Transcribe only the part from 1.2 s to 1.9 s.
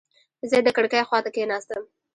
کېناستم.